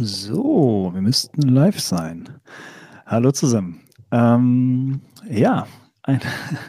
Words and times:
So, 0.00 0.90
wir 0.94 1.02
müssten 1.02 1.42
live 1.42 1.78
sein. 1.78 2.40
Hallo 3.06 3.30
zusammen. 3.30 3.82
Ähm, 4.10 5.02
ja, 5.28 5.66
ein 6.02 6.20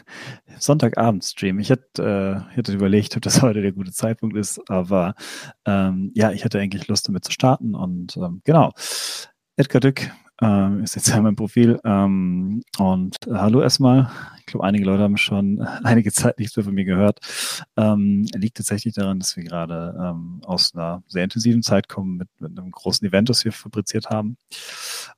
Sonntagabend-Stream. 0.58 1.58
Ich 1.58 1.70
hätte, 1.70 2.44
äh, 2.50 2.54
hätte 2.54 2.72
überlegt, 2.72 3.16
ob 3.16 3.22
das 3.22 3.42
heute 3.42 3.62
der 3.62 3.72
gute 3.72 3.92
Zeitpunkt 3.92 4.36
ist, 4.36 4.60
aber 4.70 5.14
ähm, 5.64 6.12
ja, 6.14 6.32
ich 6.32 6.44
hatte 6.44 6.60
eigentlich 6.60 6.86
Lust 6.86 7.08
damit 7.08 7.24
zu 7.24 7.32
starten 7.32 7.74
und 7.74 8.16
ähm, 8.16 8.42
genau. 8.44 8.72
Edgar 9.56 9.80
Dück 9.80 10.10
ähm, 10.42 10.82
ist 10.82 10.96
jetzt 10.96 11.08
ja 11.08 11.20
mein 11.20 11.36
Profil 11.36 11.78
ähm, 11.84 12.62
und 12.78 13.16
äh, 13.26 13.34
hallo 13.34 13.60
erstmal. 13.60 14.10
Ich 14.40 14.46
glaube, 14.46 14.66
einige 14.66 14.84
Leute 14.84 15.02
haben 15.02 15.16
schon 15.16 15.60
einige 15.84 16.12
Zeit 16.12 16.38
nichts 16.38 16.56
mehr 16.56 16.64
von 16.64 16.74
mir 16.74 16.84
gehört. 16.84 17.20
Ähm, 17.76 18.26
liegt 18.34 18.56
tatsächlich 18.56 18.94
daran, 18.94 19.20
dass 19.20 19.36
wir 19.36 19.44
gerade 19.44 19.94
ähm, 19.98 20.40
aus 20.44 20.74
einer 20.74 21.02
sehr 21.06 21.24
intensiven 21.24 21.62
Zeit 21.62 21.88
kommen 21.88 22.16
mit, 22.16 22.28
mit 22.40 22.58
einem 22.58 22.70
großen 22.70 23.06
Event, 23.06 23.28
das 23.28 23.44
wir 23.44 23.52
fabriziert 23.52 24.10
haben. 24.10 24.36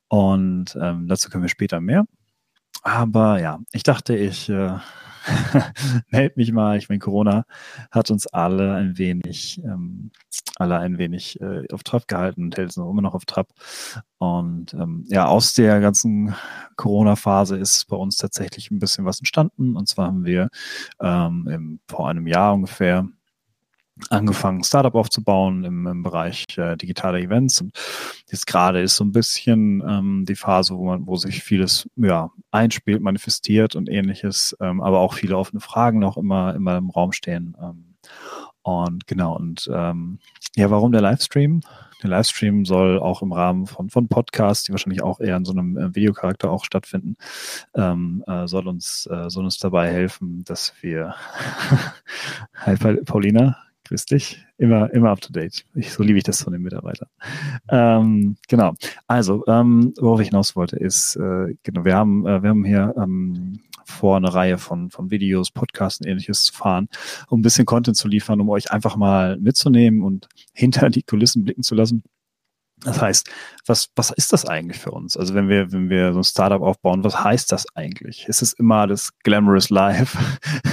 Und 0.07 0.77
ähm, 0.79 1.07
dazu 1.07 1.29
können 1.29 1.43
wir 1.43 1.49
später 1.49 1.81
mehr. 1.81 2.05
Aber 2.87 3.41
ja, 3.41 3.59
ich 3.73 3.83
dachte, 3.83 4.15
ich 4.15 4.47
äh, 4.47 4.77
melde 6.09 6.35
mich 6.37 6.53
mal. 6.53 6.77
Ich 6.77 6.87
meine, 6.87 6.99
Corona 6.99 7.43
hat 7.91 8.09
uns 8.11 8.27
alle 8.27 8.75
ein 8.75 8.97
wenig, 8.97 9.61
ähm, 9.61 10.11
alle 10.55 10.79
ein 10.79 10.97
wenig 10.97 11.41
äh, 11.41 11.65
auf 11.73 11.83
Trab 11.83 12.07
gehalten 12.07 12.43
und 12.43 12.55
hält 12.55 12.67
uns 12.67 12.77
immer 12.77 13.01
noch 13.01 13.13
auf 13.13 13.25
Trab. 13.25 13.49
Und 14.19 14.73
ähm, 14.73 15.03
ja, 15.09 15.27
aus 15.27 15.53
der 15.53 15.81
ganzen 15.81 16.33
Corona-Phase 16.77 17.57
ist 17.57 17.89
bei 17.89 17.97
uns 17.97 18.15
tatsächlich 18.15 18.71
ein 18.71 18.79
bisschen 18.79 19.03
was 19.03 19.19
entstanden. 19.19 19.75
Und 19.75 19.89
zwar 19.89 20.07
haben 20.07 20.23
wir 20.23 20.47
ähm, 21.01 21.45
im, 21.51 21.79
vor 21.89 22.07
einem 22.07 22.25
Jahr 22.25 22.53
ungefähr 22.53 23.05
angefangen, 24.09 24.63
Startup 24.63 24.93
aufzubauen 24.95 25.63
im, 25.63 25.87
im 25.87 26.03
Bereich 26.03 26.45
äh, 26.57 26.75
digitaler 26.75 27.19
Events. 27.19 27.61
Und 27.61 27.71
jetzt 28.29 28.47
gerade 28.47 28.81
ist 28.81 28.95
so 28.95 29.03
ein 29.03 29.11
bisschen 29.11 29.83
ähm, 29.87 30.25
die 30.27 30.35
Phase, 30.35 30.75
wo 30.77 30.85
man, 30.85 31.07
wo 31.07 31.15
sich 31.15 31.43
vieles 31.43 31.89
ja, 31.95 32.31
einspielt, 32.51 33.01
manifestiert 33.01 33.75
und 33.75 33.89
ähnliches, 33.89 34.55
ähm, 34.61 34.81
aber 34.81 34.99
auch 34.99 35.13
viele 35.13 35.37
offene 35.37 35.59
Fragen 35.59 35.99
noch 35.99 36.17
immer, 36.17 36.55
immer 36.55 36.77
im 36.77 36.89
Raum 36.89 37.11
stehen. 37.11 37.55
Ähm, 37.61 37.95
und 38.61 39.07
genau, 39.07 39.35
und 39.35 39.69
ähm, 39.73 40.19
ja, 40.55 40.69
warum 40.69 40.91
der 40.91 41.01
Livestream? 41.01 41.61
Der 42.03 42.09
Livestream 42.09 42.65
soll 42.65 42.99
auch 42.99 43.21
im 43.21 43.31
Rahmen 43.31 43.65
von, 43.65 43.89
von 43.89 44.07
Podcasts, 44.07 44.65
die 44.65 44.71
wahrscheinlich 44.71 45.01
auch 45.01 45.19
eher 45.19 45.37
in 45.37 45.45
so 45.45 45.53
einem 45.53 45.77
äh, 45.77 45.95
Videocharakter 45.95 46.51
auch 46.51 46.65
stattfinden, 46.65 47.15
ähm, 47.73 48.23
äh, 48.27 48.45
soll 48.45 48.67
uns 48.67 49.07
äh, 49.11 49.29
soll 49.29 49.45
uns 49.45 49.57
dabei 49.57 49.89
helfen, 49.91 50.43
dass 50.43 50.73
wir 50.81 51.15
Hi 52.55 52.75
Paulina, 52.75 53.57
grüß 53.87 54.05
dich. 54.05 54.45
Immer, 54.57 54.91
immer 54.93 55.09
up 55.09 55.21
to 55.21 55.31
date. 55.31 55.65
Ich, 55.75 55.91
so 55.91 56.03
liebe 56.03 56.17
ich 56.17 56.23
das 56.23 56.41
von 56.41 56.53
den 56.53 56.61
Mitarbeitern. 56.61 57.09
Ähm, 57.69 58.37
genau. 58.47 58.73
Also, 59.07 59.43
ähm, 59.47 59.93
worauf 59.99 60.19
ich 60.19 60.29
hinaus 60.29 60.55
wollte, 60.55 60.77
ist, 60.77 61.15
äh, 61.15 61.55
genau, 61.63 61.85
wir 61.85 61.95
haben, 61.95 62.25
äh, 62.25 62.41
wir 62.41 62.49
haben 62.49 62.65
hier 62.65 62.93
ähm, 62.97 63.59
vor, 63.85 64.17
eine 64.17 64.33
Reihe 64.33 64.57
von, 64.57 64.89
von 64.89 65.11
Videos, 65.11 65.51
Podcasts 65.51 66.01
und 66.01 66.07
ähnliches 66.07 66.43
zu 66.43 66.53
fahren, 66.53 66.89
um 67.29 67.39
ein 67.39 67.43
bisschen 67.43 67.65
Content 67.65 67.97
zu 67.97 68.07
liefern, 68.07 68.41
um 68.41 68.49
euch 68.49 68.71
einfach 68.71 68.95
mal 68.95 69.37
mitzunehmen 69.37 70.03
und 70.03 70.27
hinter 70.53 70.89
die 70.89 71.03
Kulissen 71.03 71.43
blicken 71.43 71.63
zu 71.63 71.75
lassen 71.75 72.03
das 72.83 73.01
heißt, 73.01 73.29
was, 73.65 73.89
was 73.95 74.11
ist 74.11 74.33
das 74.33 74.45
eigentlich 74.45 74.79
für 74.79 74.91
uns? 74.91 75.17
Also 75.17 75.33
wenn 75.33 75.49
wir, 75.49 75.71
wenn 75.71 75.89
wir 75.89 76.13
so 76.13 76.19
ein 76.19 76.23
Startup 76.23 76.61
aufbauen, 76.61 77.03
was 77.03 77.23
heißt 77.23 77.51
das 77.51 77.65
eigentlich? 77.75 78.27
Ist 78.27 78.41
es 78.41 78.53
immer 78.53 78.85
das 78.85 79.17
glamorous 79.23 79.69
Life, 79.69 80.17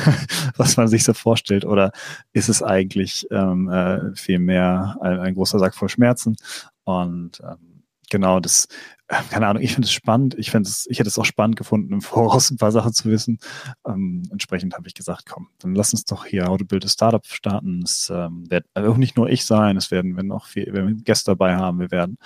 was 0.56 0.76
man 0.76 0.88
sich 0.88 1.04
so 1.04 1.14
vorstellt, 1.14 1.64
oder 1.64 1.92
ist 2.32 2.48
es 2.48 2.62
eigentlich 2.62 3.26
ähm, 3.30 3.68
äh, 3.70 4.14
viel 4.14 4.38
mehr 4.38 4.96
ein, 5.00 5.18
ein 5.18 5.34
großer 5.34 5.58
Sack 5.58 5.74
voll 5.74 5.88
Schmerzen? 5.88 6.36
Und 6.84 7.40
ähm, 7.40 7.73
genau, 8.10 8.40
das, 8.40 8.68
äh, 9.08 9.16
keine 9.30 9.46
Ahnung, 9.46 9.62
ich 9.62 9.74
finde 9.74 9.86
es 9.86 9.92
spannend. 9.92 10.34
Ich 10.38 10.50
finde 10.50 10.68
es, 10.68 10.86
ich 10.88 10.98
hätte 10.98 11.08
es 11.08 11.18
auch 11.18 11.26
spannend 11.26 11.56
gefunden, 11.56 11.92
im 11.92 12.00
Voraus 12.00 12.50
ein 12.50 12.56
paar 12.56 12.72
Sachen 12.72 12.94
zu 12.94 13.10
wissen. 13.10 13.38
Ähm, 13.86 14.22
entsprechend 14.30 14.74
habe 14.74 14.88
ich 14.88 14.94
gesagt, 14.94 15.26
komm, 15.28 15.48
dann 15.58 15.74
lass 15.74 15.92
uns 15.92 16.06
doch 16.06 16.24
hier 16.24 16.46
How 16.46 16.58
to 16.58 16.88
Startup 16.88 17.24
starten. 17.26 17.82
Es 17.84 18.10
ähm, 18.14 18.50
wird 18.50 18.64
auch 18.74 18.96
nicht 18.96 19.16
nur 19.16 19.28
ich 19.28 19.44
sein, 19.44 19.76
es 19.76 19.90
werden, 19.90 20.16
wenn 20.16 20.32
auch 20.32 20.46
viel, 20.46 20.72
wenn 20.72 20.86
wir 20.86 20.94
Gäste 20.94 21.32
dabei 21.32 21.56
haben, 21.56 21.80
wir 21.80 21.90
werden 21.90 22.16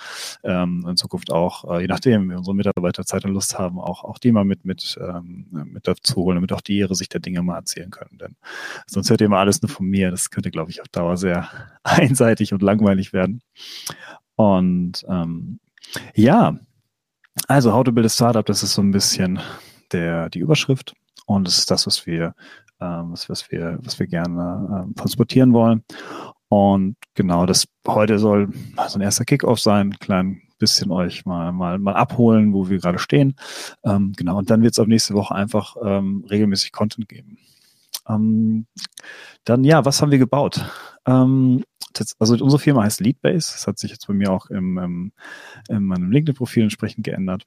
ähm, 0.43 0.85
in 0.87 0.95
Zukunft 0.95 1.31
auch, 1.31 1.69
äh, 1.69 1.81
je 1.81 1.87
nachdem, 1.87 2.29
wie 2.29 2.35
unsere 2.35 2.55
Mitarbeiter 2.55 3.03
Zeit 3.05 3.25
und 3.25 3.33
Lust 3.33 3.59
haben, 3.59 3.79
auch, 3.79 4.05
auch 4.05 4.17
die 4.17 4.31
mal 4.31 4.45
mit, 4.45 4.63
mit, 4.63 4.97
ähm, 5.01 5.47
mit 5.51 5.85
dazu 5.85 6.15
holen, 6.15 6.35
damit 6.35 6.53
auch 6.53 6.61
die 6.61 6.77
ihre 6.77 6.95
Sicht 6.95 7.13
der 7.13 7.19
Dinge 7.19 7.41
mal 7.41 7.57
erzählen 7.57 7.91
können. 7.91 8.17
Denn 8.17 8.35
sonst 8.87 9.09
hört 9.09 9.19
ihr 9.19 9.25
immer 9.25 9.39
alles 9.39 9.61
nur 9.61 9.69
von 9.69 9.85
mir. 9.85 10.11
Das 10.11 10.29
könnte, 10.29 10.49
glaube 10.49 10.71
ich, 10.71 10.81
auf 10.81 10.87
Dauer 10.87 11.17
sehr 11.17 11.49
einseitig 11.83 12.53
und 12.53 12.61
langweilig 12.61 13.11
werden. 13.11 13.41
Und 14.35 15.05
ähm, 15.09 15.59
ja, 16.13 16.57
also 17.47 17.73
How 17.73 17.83
to 17.83 17.91
Build 17.91 18.05
a 18.05 18.09
Startup, 18.09 18.45
das 18.45 18.63
ist 18.63 18.73
so 18.73 18.81
ein 18.81 18.91
bisschen 18.91 19.39
der, 19.91 20.29
die 20.29 20.39
Überschrift 20.39 20.93
und 21.25 21.47
das 21.47 21.57
ist 21.57 21.71
das, 21.71 21.87
was 21.87 22.05
wir, 22.05 22.35
ähm, 22.79 23.11
was, 23.11 23.29
was 23.29 23.51
wir, 23.51 23.79
was 23.81 23.99
wir 23.99 24.07
gerne 24.07 24.85
ähm, 24.85 24.95
transportieren 24.95 25.53
wollen. 25.53 25.83
Und 26.49 26.95
genau, 27.13 27.45
das 27.45 27.67
heute 27.87 28.17
soll 28.17 28.49
so 28.87 28.97
ein 28.97 29.01
erster 29.01 29.25
Kickoff 29.25 29.59
sein, 29.59 29.91
ein 29.91 29.99
klein 29.99 30.41
bisschen 30.57 30.91
euch 30.91 31.25
mal, 31.25 31.51
mal, 31.51 31.79
mal 31.79 31.93
abholen, 31.93 32.53
wo 32.53 32.69
wir 32.69 32.79
gerade 32.79 32.99
stehen. 32.99 33.35
Ähm, 33.83 34.13
genau, 34.17 34.37
und 34.37 34.49
dann 34.49 34.61
wird 34.61 34.73
es 34.73 34.79
ab 34.79 34.87
nächste 34.87 35.13
Woche 35.13 35.33
einfach 35.33 35.75
ähm, 35.83 36.25
regelmäßig 36.29 36.71
Content 36.71 37.07
geben. 37.07 37.37
Ähm, 38.07 38.65
dann 39.45 39.63
ja, 39.63 39.85
was 39.85 40.01
haben 40.01 40.11
wir 40.11 40.17
gebaut? 40.17 40.65
Also 42.19 42.33
unsere 42.43 42.59
Firma 42.59 42.83
heißt 42.83 42.99
Leadbase. 42.99 43.53
Das 43.53 43.67
hat 43.67 43.79
sich 43.79 43.91
jetzt 43.91 44.07
bei 44.07 44.13
mir 44.13 44.31
auch 44.31 44.49
im, 44.49 44.77
im, 44.77 45.11
in 45.69 45.83
meinem 45.83 46.11
LinkedIn-Profil 46.11 46.63
entsprechend 46.63 47.03
geändert. 47.03 47.45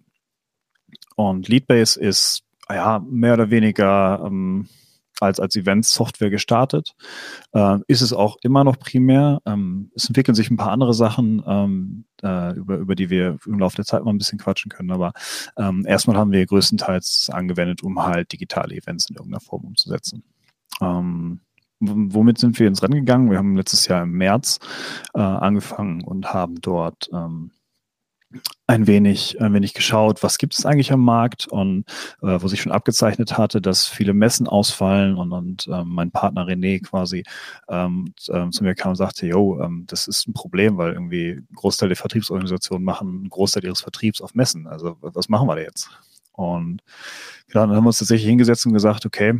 Und 1.16 1.48
Leadbase 1.48 2.00
ist 2.00 2.42
ja 2.68 3.04
mehr 3.08 3.34
oder 3.34 3.50
weniger 3.50 4.22
ähm, 4.24 4.68
als, 5.20 5.40
als 5.40 5.56
Event-Software 5.56 6.30
gestartet. 6.30 6.94
Äh, 7.52 7.78
ist 7.86 8.00
es 8.00 8.12
auch 8.12 8.36
immer 8.42 8.64
noch 8.64 8.78
primär. 8.78 9.40
Ähm, 9.46 9.90
es 9.94 10.06
entwickeln 10.06 10.34
sich 10.34 10.50
ein 10.50 10.56
paar 10.56 10.72
andere 10.72 10.94
Sachen, 10.94 11.42
ähm, 11.46 12.04
äh, 12.22 12.54
über, 12.56 12.76
über 12.76 12.94
die 12.94 13.10
wir 13.10 13.38
im 13.46 13.58
Laufe 13.58 13.76
der 13.76 13.84
Zeit 13.84 14.04
mal 14.04 14.10
ein 14.10 14.18
bisschen 14.18 14.38
quatschen 14.38 14.70
können. 14.70 14.90
Aber 14.90 15.12
ähm, 15.56 15.84
erstmal 15.86 16.16
haben 16.16 16.32
wir 16.32 16.44
größtenteils 16.44 17.30
angewendet, 17.32 17.82
um 17.82 18.02
halt 18.02 18.32
digitale 18.32 18.74
Events 18.74 19.08
in 19.08 19.16
irgendeiner 19.16 19.40
Form 19.40 19.64
umzusetzen. 19.64 20.24
Ähm, 20.80 21.40
womit 21.82 22.38
sind 22.38 22.58
wir 22.58 22.68
ins 22.68 22.82
Rennen 22.82 22.94
gegangen? 22.94 23.30
Wir 23.30 23.38
haben 23.38 23.56
letztes 23.56 23.86
Jahr 23.86 24.04
im 24.04 24.12
März 24.12 24.58
äh, 25.14 25.20
angefangen 25.20 26.02
und 26.04 26.32
haben 26.32 26.60
dort 26.60 27.10
ähm, 27.12 27.50
ein 28.66 28.86
wenig, 28.86 29.40
ein 29.40 29.52
wenig 29.52 29.74
geschaut, 29.74 30.22
was 30.22 30.38
gibt 30.38 30.54
es 30.54 30.64
eigentlich 30.64 30.92
am 30.92 31.04
Markt 31.04 31.46
und 31.48 31.84
äh, 32.22 32.40
wo 32.40 32.48
sich 32.48 32.62
schon 32.62 32.72
abgezeichnet 32.72 33.36
hatte, 33.36 33.60
dass 33.60 33.86
viele 33.86 34.14
Messen 34.14 34.46
ausfallen 34.46 35.16
und, 35.16 35.32
und 35.32 35.68
ähm, 35.68 35.88
mein 35.88 36.10
Partner 36.10 36.46
René 36.46 36.82
quasi 36.82 37.24
ähm, 37.68 38.14
äh, 38.28 38.48
zu 38.50 38.64
mir 38.64 38.74
kam 38.74 38.90
und 38.90 38.96
sagte, 38.96 39.26
yo, 39.26 39.60
ähm, 39.60 39.84
das 39.86 40.08
ist 40.08 40.26
ein 40.26 40.32
Problem, 40.32 40.78
weil 40.78 40.92
irgendwie 40.92 41.32
ein 41.32 41.54
Großteil 41.54 41.88
der 41.88 41.96
Vertriebsorganisationen 41.96 42.84
machen 42.84 43.08
einen 43.08 43.28
Großteil 43.28 43.64
ihres 43.64 43.82
Vertriebs 43.82 44.22
auf 44.22 44.34
Messen. 44.34 44.66
Also 44.66 44.96
was 45.00 45.28
machen 45.28 45.48
wir 45.48 45.56
da 45.56 45.62
jetzt? 45.62 45.90
Und 46.32 46.82
genau, 47.48 47.66
dann 47.66 47.76
haben 47.76 47.84
wir 47.84 47.88
uns 47.88 47.98
tatsächlich 47.98 48.28
hingesetzt 48.28 48.64
und 48.64 48.72
gesagt, 48.72 49.04
okay, 49.04 49.38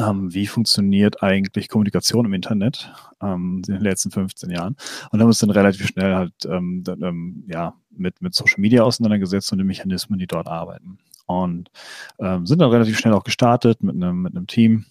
ähm, 0.00 0.32
wie 0.32 0.46
funktioniert 0.46 1.22
eigentlich 1.22 1.68
Kommunikation 1.68 2.24
im 2.24 2.32
Internet 2.32 2.92
ähm, 3.22 3.62
in 3.66 3.74
den 3.74 3.82
letzten 3.82 4.10
15 4.10 4.50
Jahren. 4.50 4.76
Und 5.10 5.20
haben 5.20 5.28
uns 5.28 5.38
dann 5.38 5.50
relativ 5.50 5.88
schnell 5.88 6.14
halt 6.14 6.34
ähm, 6.46 6.82
dann, 6.84 7.02
ähm, 7.02 7.44
ja, 7.48 7.74
mit, 7.90 8.20
mit 8.22 8.34
Social 8.34 8.60
Media 8.60 8.82
auseinandergesetzt 8.82 9.52
und 9.52 9.58
den 9.58 9.66
Mechanismen, 9.66 10.18
die 10.18 10.26
dort 10.26 10.48
arbeiten. 10.48 10.98
Und 11.26 11.70
ähm, 12.18 12.46
sind 12.46 12.60
dann 12.60 12.70
relativ 12.70 12.98
schnell 12.98 13.14
auch 13.14 13.24
gestartet 13.24 13.82
mit 13.82 13.94
einem, 13.94 14.22
mit 14.22 14.34
einem 14.34 14.46
Team 14.46 14.86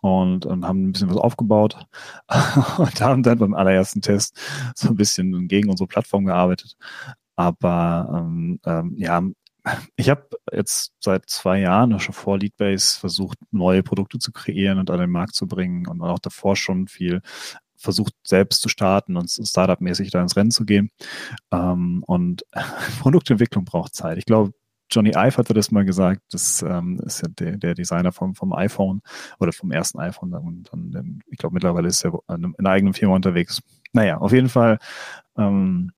und, 0.00 0.46
und 0.46 0.66
haben 0.66 0.88
ein 0.88 0.92
bisschen 0.92 1.10
was 1.10 1.18
aufgebaut 1.18 1.76
und 2.78 3.00
haben 3.00 3.22
dann 3.22 3.38
beim 3.38 3.54
allerersten 3.54 4.00
Test 4.00 4.38
so 4.74 4.88
ein 4.88 4.96
bisschen 4.96 5.48
gegen 5.48 5.70
unsere 5.70 5.86
Plattform 5.86 6.24
gearbeitet. 6.24 6.76
Aber 7.36 8.08
ähm, 8.14 8.60
ähm, 8.64 8.94
ja, 8.96 9.22
ich 9.96 10.10
habe 10.10 10.28
jetzt 10.52 10.92
seit 10.98 11.28
zwei 11.28 11.60
Jahren, 11.60 11.98
schon 12.00 12.14
vor 12.14 12.38
Leadbase, 12.38 12.98
versucht, 12.98 13.38
neue 13.50 13.82
Produkte 13.82 14.18
zu 14.18 14.32
kreieren 14.32 14.78
und 14.78 14.90
an 14.90 14.98
den 14.98 15.10
Markt 15.10 15.34
zu 15.34 15.46
bringen 15.46 15.86
und 15.86 16.02
auch 16.02 16.18
davor 16.18 16.56
schon 16.56 16.88
viel 16.88 17.22
versucht, 17.76 18.14
selbst 18.24 18.62
zu 18.62 18.68
starten 18.68 19.16
und 19.16 19.28
Startup-mäßig 19.28 20.10
da 20.10 20.22
ins 20.22 20.36
Rennen 20.36 20.50
zu 20.50 20.64
gehen. 20.64 20.90
Ähm, 21.50 22.02
und 22.06 22.44
Produktentwicklung 23.00 23.64
braucht 23.64 23.94
Zeit. 23.94 24.18
Ich 24.18 24.24
glaube, 24.24 24.52
Johnny 24.90 25.10
Ive 25.10 25.38
hatte 25.38 25.54
das 25.54 25.70
mal 25.70 25.84
gesagt, 25.84 26.20
das 26.30 26.62
ähm, 26.62 27.00
ist 27.04 27.22
ja 27.22 27.28
der, 27.28 27.56
der, 27.56 27.74
Designer 27.74 28.12
vom, 28.12 28.34
vom 28.34 28.52
iPhone 28.52 29.00
oder 29.40 29.52
vom 29.52 29.72
ersten 29.72 29.98
iPhone 29.98 30.34
und 30.34 30.68
dann, 30.72 31.20
ich 31.26 31.38
glaube, 31.38 31.54
mittlerweile 31.54 31.88
ist 31.88 32.04
er 32.04 32.12
in 32.28 32.54
einer 32.58 32.70
eigenen 32.70 32.92
Firma 32.92 33.14
unterwegs. 33.14 33.62
Naja, 33.94 34.18
auf 34.18 34.32
jeden 34.32 34.50
Fall 34.50 34.78
ähm, 35.38 35.92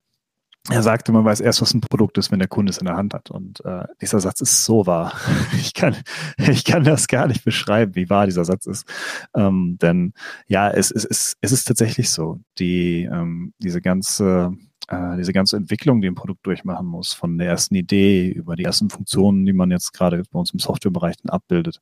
er 0.70 0.82
sagte, 0.82 1.12
man 1.12 1.24
weiß 1.24 1.40
erst, 1.40 1.60
was 1.60 1.74
ein 1.74 1.82
Produkt 1.82 2.16
ist, 2.16 2.32
wenn 2.32 2.38
der 2.38 2.48
Kunde 2.48 2.70
es 2.70 2.78
in 2.78 2.86
der 2.86 2.96
Hand 2.96 3.12
hat. 3.12 3.30
Und 3.30 3.62
äh, 3.66 3.84
dieser 4.00 4.20
Satz 4.20 4.40
ist 4.40 4.64
so 4.64 4.86
wahr. 4.86 5.12
Ich 5.58 5.74
kann, 5.74 5.96
ich 6.36 6.64
kann 6.64 6.84
das 6.84 7.08
gar 7.08 7.26
nicht 7.26 7.44
beschreiben, 7.44 7.94
wie 7.94 8.08
wahr 8.10 8.26
dieser 8.26 8.44
Satz 8.44 8.66
ist. 8.66 8.86
Ähm, 9.34 9.76
denn 9.80 10.12
ja, 10.46 10.70
es, 10.70 10.90
es, 10.90 11.04
es, 11.04 11.36
es 11.40 11.52
ist 11.52 11.64
tatsächlich 11.66 12.10
so. 12.10 12.40
Die, 12.58 13.04
ähm, 13.04 13.52
diese 13.58 13.80
ganze 13.80 14.52
äh, 14.88 15.16
diese 15.16 15.32
ganze 15.32 15.56
Entwicklung, 15.56 16.00
die 16.00 16.08
ein 16.08 16.14
Produkt 16.14 16.46
durchmachen 16.46 16.86
muss, 16.86 17.12
von 17.12 17.38
der 17.38 17.48
ersten 17.48 17.74
Idee 17.74 18.28
über 18.28 18.56
die 18.56 18.64
ersten 18.64 18.90
Funktionen, 18.90 19.46
die 19.46 19.52
man 19.52 19.70
jetzt 19.70 19.92
gerade 19.92 20.22
bei 20.30 20.38
uns 20.38 20.52
im 20.52 20.58
Softwarebereich 20.58 21.16
dann 21.22 21.30
abbildet, 21.30 21.80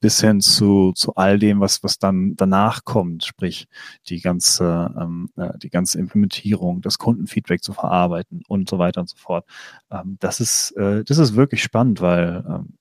bis 0.00 0.20
hin 0.20 0.40
zu, 0.40 0.92
zu 0.92 1.14
all 1.14 1.38
dem, 1.38 1.60
was, 1.60 1.82
was 1.82 1.98
dann 1.98 2.36
danach 2.36 2.84
kommt, 2.84 3.24
sprich 3.24 3.66
die 4.08 4.20
ganze, 4.20 4.94
ähm, 4.98 5.28
äh, 5.36 5.58
die 5.58 5.70
ganze 5.70 5.98
Implementierung, 5.98 6.80
das 6.80 6.98
Kundenfeedback 6.98 7.62
zu 7.62 7.72
verarbeiten 7.72 8.42
und 8.48 8.68
so 8.68 8.78
weiter 8.78 9.00
und 9.02 9.08
so 9.10 9.16
fort. 9.16 9.44
Ähm, 9.90 10.16
das 10.20 10.40
ist, 10.40 10.72
äh, 10.72 11.04
das 11.04 11.18
ist 11.18 11.36
wirklich 11.36 11.62
spannend, 11.62 12.00
weil, 12.00 12.44
ähm, 12.48 12.77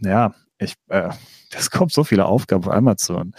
ja, 0.00 0.34
ich, 0.58 0.74
äh, 0.88 1.10
das 1.50 1.70
kommt 1.70 1.92
so 1.92 2.04
viele 2.04 2.26
Aufgaben 2.26 2.64
auf 2.64 2.72
Amazon. 2.72 3.34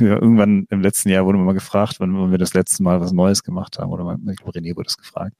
Irgendwann 0.00 0.66
im 0.70 0.80
letzten 0.80 1.08
Jahr 1.08 1.24
wurde 1.24 1.38
mir 1.38 1.44
mal 1.44 1.52
gefragt, 1.52 1.96
wann 2.00 2.30
wir 2.30 2.38
das 2.38 2.54
letzte 2.54 2.82
Mal 2.82 3.00
was 3.00 3.12
Neues 3.12 3.42
gemacht 3.42 3.78
haben. 3.78 3.90
Oder 3.92 4.18
ich 4.30 4.36
glaube, 4.36 4.58
René 4.58 4.76
wurde 4.76 4.86
das 4.86 4.98
gefragt. 4.98 5.34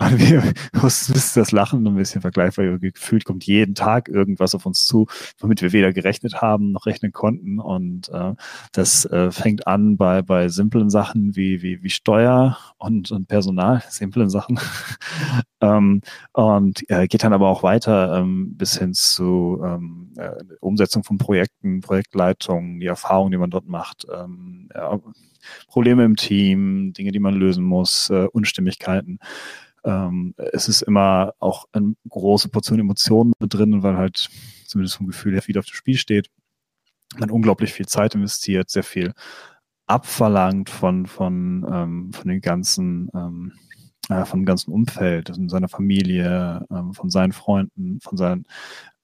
Und 0.00 0.18
wir 0.18 0.42
mussten 0.80 1.12
das 1.12 1.50
Lachen 1.50 1.84
ein 1.86 1.96
bisschen 1.96 2.20
vergleichbar, 2.20 2.78
gefühlt 2.78 3.24
kommt 3.24 3.44
jeden 3.44 3.74
Tag 3.74 4.08
irgendwas 4.08 4.54
auf 4.54 4.64
uns 4.64 4.86
zu, 4.86 5.06
womit 5.38 5.60
wir 5.60 5.72
weder 5.72 5.92
gerechnet 5.92 6.40
haben 6.40 6.70
noch 6.70 6.86
rechnen 6.86 7.12
konnten. 7.12 7.58
Und 7.58 8.08
äh, 8.10 8.34
das 8.72 9.04
äh, 9.06 9.32
fängt 9.32 9.66
an 9.66 9.96
bei, 9.96 10.22
bei 10.22 10.48
simplen 10.48 10.88
Sachen 10.88 11.34
wie, 11.34 11.62
wie, 11.62 11.82
wie 11.82 11.90
Steuer 11.90 12.56
und, 12.78 13.10
und 13.10 13.26
Personal, 13.26 13.82
simplen 13.88 14.30
Sachen. 14.30 14.60
ähm, 15.60 16.02
und 16.32 16.88
äh, 16.88 17.08
geht 17.08 17.24
dann 17.24 17.32
aber 17.32 17.48
auch 17.48 17.64
weiter 17.64 18.18
ähm, 18.18 18.56
bis 18.56 18.78
hin 18.78 18.94
zu 18.94 19.60
ähm, 19.64 20.12
äh, 20.16 20.30
Umsetzung 20.60 21.02
von 21.02 21.18
Projekten, 21.18 21.80
Projektleitung, 21.80 22.78
die 22.78 22.86
Erfahrung, 22.86 23.32
die 23.32 23.36
man 23.38 23.50
dort 23.50 23.66
macht. 23.66 24.06
Ähm, 24.14 24.68
ja, 24.72 25.00
Probleme 25.66 26.04
im 26.04 26.14
Team, 26.14 26.92
Dinge, 26.92 27.10
die 27.10 27.20
man 27.20 27.34
lösen 27.34 27.64
muss, 27.64 28.10
äh, 28.10 28.26
Unstimmigkeiten 28.32 29.18
ähm, 29.84 30.34
es 30.36 30.68
ist 30.68 30.82
immer 30.82 31.34
auch 31.38 31.66
eine 31.72 31.94
große 32.08 32.48
Portion 32.48 32.78
Emotionen 32.78 33.32
mit 33.38 33.54
drin, 33.54 33.82
weil 33.82 33.96
halt 33.96 34.28
zumindest 34.66 34.96
vom 34.96 35.06
Gefühl 35.06 35.34
her 35.34 35.42
viel 35.42 35.58
auf 35.58 35.66
dem 35.66 35.74
Spiel 35.74 35.96
steht. 35.96 36.30
Man 37.18 37.30
unglaublich 37.30 37.72
viel 37.72 37.86
Zeit 37.86 38.14
investiert, 38.14 38.70
sehr 38.70 38.84
viel 38.84 39.14
abverlangt 39.86 40.68
von, 40.68 41.06
von, 41.06 41.66
ähm, 41.70 42.12
von 42.12 42.28
den 42.28 42.40
ganzen 42.40 43.10
ähm, 43.14 43.52
äh, 44.08 44.24
vom 44.24 44.44
ganzen 44.44 44.72
Umfeld, 44.72 45.28
von 45.34 45.48
seiner 45.48 45.68
Familie, 45.68 46.64
ähm, 46.70 46.94
von 46.94 47.10
seinen 47.10 47.32
Freunden, 47.32 48.00
von 48.00 48.16
seinen, 48.16 48.46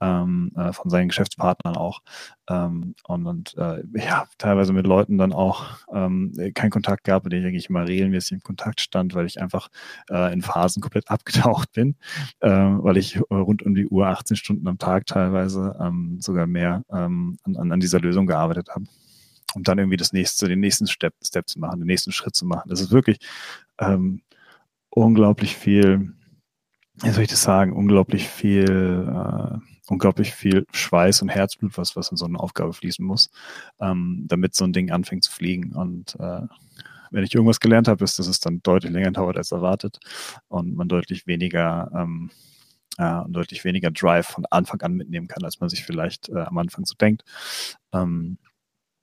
ähm, 0.01 0.53
äh, 0.57 0.73
von 0.73 0.91
seinen 0.91 1.09
Geschäftspartnern 1.09 1.77
auch. 1.77 2.01
Ähm, 2.49 2.95
und 3.05 3.27
und 3.27 3.57
äh, 3.57 3.83
ja, 3.95 4.27
teilweise 4.39 4.73
mit 4.73 4.87
Leuten 4.87 5.19
dann 5.19 5.33
auch 5.33 5.65
ähm, 5.93 6.33
keinen 6.55 6.71
Kontakt 6.71 7.05
gab, 7.05 7.25
mit 7.25 7.33
denen 7.33 7.43
ich 7.43 7.49
eigentlich 7.49 7.71
immer 7.71 7.87
regelmäßig 7.87 8.33
im 8.33 8.43
Kontakt 8.43 8.81
stand, 8.81 9.15
weil 9.15 9.27
ich 9.27 9.41
einfach 9.41 9.69
äh, 10.11 10.33
in 10.33 10.43
Phasen 10.43 10.83
komplett 10.83 11.11
abgetaucht 11.11 11.73
bin, 11.73 11.97
äh, 12.41 12.51
weil 12.51 12.97
ich 12.97 13.21
rund 13.31 13.63
um 13.63 13.75
die 13.75 13.87
Uhr 13.87 14.07
18 14.07 14.37
Stunden 14.37 14.69
am 14.69 14.79
Tag 14.79 15.07
teilweise 15.07 15.77
ähm, 15.81 16.19
sogar 16.21 16.47
mehr 16.47 16.83
ähm, 16.93 17.39
an, 17.45 17.73
an 17.73 17.81
dieser 17.81 18.01
Lösung 18.01 18.27
gearbeitet 18.27 18.69
habe 18.75 18.87
um 19.55 19.63
dann 19.63 19.79
irgendwie 19.79 19.97
das 19.97 20.13
nächste, 20.13 20.49
den 20.49 20.61
nächsten 20.61 20.87
Step, 20.87 21.15
Step 21.23 21.49
zu 21.49 21.61
machen, 21.61 21.81
den 21.81 21.87
nächsten 21.87 22.13
Schritt 22.13 22.35
zu 22.35 22.45
machen. 22.45 22.69
Das 22.69 22.81
ist 22.81 22.91
wirklich 22.91 23.19
ähm, 23.79 24.23
unglaublich 24.91 25.57
viel, 25.57 26.15
wie 27.03 27.11
soll 27.11 27.25
ich 27.25 27.31
das 27.31 27.43
sagen, 27.43 27.73
unglaublich 27.73 28.29
viel, 28.29 29.09
äh, 29.09 29.59
unglaublich 29.89 30.33
viel 30.35 30.67
Schweiß 30.73 31.23
und 31.23 31.29
Herzblut, 31.29 31.77
was, 31.77 31.97
was 31.97 32.11
in 32.11 32.17
so 32.17 32.25
eine 32.25 32.39
Aufgabe 32.39 32.73
fließen 32.73 33.05
muss, 33.05 33.31
ähm, 33.81 34.25
damit 34.29 34.55
so 34.55 34.65
ein 34.65 34.73
Ding 34.73 34.91
anfängt 34.91 35.25
zu 35.25 35.33
fliegen. 35.33 35.73
Und 35.73 36.15
äh, 36.21 36.43
wenn 37.11 37.25
ich 37.25 37.35
irgendwas 37.35 37.61
gelernt 37.61 37.89
habe, 37.89 38.05
ist, 38.05 38.19
dass 38.19 38.27
es 38.27 38.41
dann 38.41 38.63
deutlich 38.63 38.93
länger 38.93 39.11
dauert 39.11 39.37
als 39.37 39.53
erwartet 39.53 39.99
und 40.49 40.75
man 40.75 40.89
deutlich 40.89 41.27
weniger 41.27 41.91
ähm, 41.95 42.31
äh, 42.97 43.23
deutlich 43.29 43.65
weniger 43.65 43.91
Drive 43.91 44.27
von 44.27 44.47
Anfang 44.51 44.81
an 44.83 44.95
mitnehmen 44.95 45.27
kann, 45.27 45.45
als 45.45 45.61
man 45.61 45.69
sich 45.69 45.85
vielleicht 45.85 46.29
äh, 46.29 46.39
am 46.39 46.59
Anfang 46.59 46.85
so 46.85 46.95
denkt. 46.95 47.25
Ähm, 47.93 48.39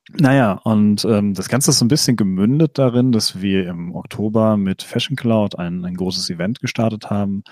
naja, 0.09 0.53
und 0.63 1.05
ähm, 1.05 1.33
das 1.33 1.47
Ganze 1.47 1.71
ist 1.71 1.79
so 1.79 1.85
ein 1.85 1.89
bisschen 1.89 2.17
gemündet 2.17 2.77
darin, 2.77 3.11
dass 3.11 3.41
wir 3.41 3.67
im 3.67 3.95
Oktober 3.95 4.57
mit 4.57 4.81
Fashion 4.81 5.15
Cloud 5.15 5.57
ein, 5.57 5.85
ein 5.85 5.95
großes 5.95 6.29
Event 6.29 6.59
gestartet 6.59 7.09
haben. 7.09 7.43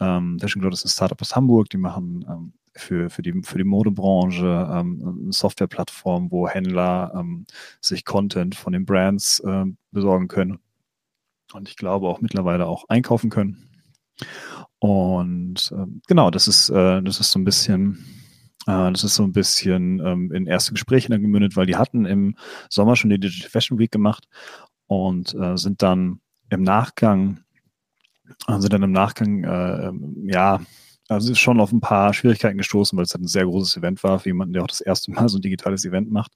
Ähm, 0.00 0.38
Fashion 0.40 0.62
Cloud 0.62 0.72
ist 0.72 0.84
ein 0.84 0.88
Startup 0.88 1.20
aus 1.20 1.36
Hamburg, 1.36 1.68
die 1.70 1.76
machen 1.76 2.24
ähm, 2.28 2.52
für, 2.74 3.10
für, 3.10 3.22
die, 3.22 3.42
für 3.42 3.58
die 3.58 3.64
Modebranche 3.64 4.68
ähm, 4.72 5.20
eine 5.24 5.32
Softwareplattform, 5.32 6.30
wo 6.30 6.48
Händler 6.48 7.12
ähm, 7.14 7.46
sich 7.80 8.04
Content 8.04 8.54
von 8.54 8.72
den 8.72 8.86
Brands 8.86 9.40
äh, 9.40 9.66
besorgen 9.90 10.28
können. 10.28 10.58
Und 11.52 11.68
ich 11.68 11.76
glaube 11.76 12.08
auch 12.08 12.20
mittlerweile 12.20 12.66
auch 12.66 12.88
einkaufen 12.88 13.28
können. 13.28 13.68
Und 14.78 15.70
ähm, 15.72 16.00
genau, 16.06 16.30
das 16.30 16.48
ist, 16.48 16.70
äh, 16.70 17.02
das 17.02 17.20
ist 17.20 17.32
so 17.32 17.38
ein 17.38 17.44
bisschen 17.44 18.19
das 18.66 19.04
ist 19.04 19.14
so 19.14 19.22
ein 19.22 19.32
bisschen 19.32 20.00
ähm, 20.04 20.32
in 20.32 20.46
erste 20.46 20.72
Gespräche 20.72 21.08
dann 21.08 21.22
gemündet, 21.22 21.56
weil 21.56 21.66
die 21.66 21.76
hatten 21.76 22.04
im 22.04 22.36
Sommer 22.68 22.96
schon 22.96 23.10
die 23.10 23.18
Digital 23.18 23.50
Fashion 23.50 23.78
Week 23.78 23.90
gemacht 23.90 24.28
und 24.86 25.34
äh, 25.34 25.56
sind 25.56 25.82
dann 25.82 26.20
im 26.50 26.62
Nachgang, 26.62 27.40
äh, 28.48 28.58
sind 28.58 28.72
dann 28.72 28.82
im 28.82 28.92
Nachgang, 28.92 29.44
äh, 29.44 29.88
ähm, 29.88 30.28
ja, 30.28 30.60
also 31.10 31.32
ist 31.32 31.40
schon 31.40 31.60
auf 31.60 31.72
ein 31.72 31.80
paar 31.80 32.14
Schwierigkeiten 32.14 32.56
gestoßen, 32.56 32.96
weil 32.96 33.04
es 33.04 33.12
halt 33.12 33.24
ein 33.24 33.28
sehr 33.28 33.44
großes 33.44 33.76
Event 33.76 34.02
war, 34.04 34.20
für 34.20 34.28
jemanden, 34.28 34.52
der 34.54 34.62
auch 34.62 34.68
das 34.68 34.80
erste 34.80 35.10
Mal 35.10 35.28
so 35.28 35.38
ein 35.38 35.42
digitales 35.42 35.84
Event 35.84 36.10
macht. 36.10 36.32